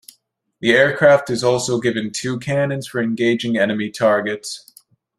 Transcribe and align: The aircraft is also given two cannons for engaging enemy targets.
The 0.61 0.71
aircraft 0.73 1.29
is 1.29 1.43
also 1.43 1.79
given 1.79 2.09
two 2.09 2.39
cannons 2.39 2.87
for 2.87 2.99
engaging 3.03 3.55
enemy 3.55 3.91
targets. 3.91 4.73